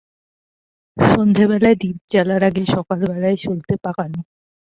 সন্ধ্যাবেলায় 0.97 1.77
দীপ 1.81 1.97
জ্বালার 2.11 2.41
আগে 2.49 2.63
সকালবেলায় 2.75 3.37
সলতে 3.37 3.73
পাকানো। 3.83 4.19